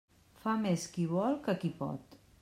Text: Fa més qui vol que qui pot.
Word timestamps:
Fa 0.45 0.53
més 0.61 0.85
qui 0.95 1.05
vol 1.11 1.37
que 1.49 1.55
qui 1.65 1.71
pot. 1.83 2.17